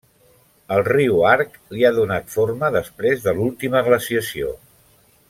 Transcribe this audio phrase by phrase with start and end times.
[0.77, 4.57] El riu Arc li ha donat forma després de l'última glaciació.